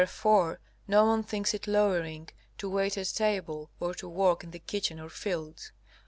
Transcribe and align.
Wherefore 0.01 0.59
no 0.87 1.05
one 1.05 1.21
thinks 1.21 1.53
it 1.53 1.67
lowering 1.67 2.29
to 2.57 2.67
wait 2.67 2.97
at 2.97 3.05
table 3.13 3.69
or 3.79 3.93
to 3.93 4.09
work 4.09 4.43
in 4.43 4.49
the 4.49 4.57
kitchen 4.57 4.99
or 4.99 5.09
fields. 5.09 5.71